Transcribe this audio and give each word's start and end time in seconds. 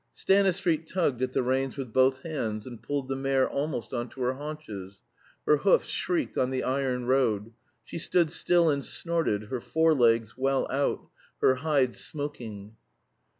Stanistreet 0.13 0.87
tugged 0.87 1.21
at 1.21 1.33
the 1.33 1.43
reins 1.43 1.77
with 1.77 1.93
both 1.93 2.23
hands 2.23 2.65
and 2.65 2.81
pulled 2.81 3.07
the 3.07 3.15
mare 3.15 3.47
almost 3.47 3.93
on 3.93 4.09
to 4.09 4.21
her 4.21 4.33
haunches; 4.33 5.03
her 5.45 5.57
hoofs 5.57 5.89
shrieked 5.89 6.39
on 6.39 6.49
the 6.49 6.63
iron 6.63 7.05
road; 7.05 7.53
she 7.83 7.99
stood 7.99 8.31
still 8.31 8.67
and 8.67 8.83
snorted, 8.83 9.43
her 9.49 9.61
forelegs 9.61 10.35
well 10.35 10.65
out, 10.71 11.07
her 11.41 11.53
hide 11.53 11.95
smoking. 11.95 12.75